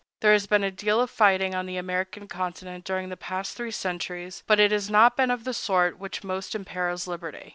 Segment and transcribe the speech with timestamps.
[0.21, 3.69] There has been a deal of fighting on the American continent during the past three
[3.69, 7.49] centuries; but it has not been of the sort which most imperils liberty.